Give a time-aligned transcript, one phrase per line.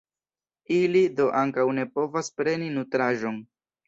[0.77, 3.39] Ili do ankaŭ ne povas preni nutraĵon.